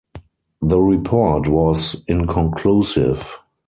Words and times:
The 0.63 0.79
report 0.79 1.47
was 1.47 1.95
inconclusive. 2.07 3.37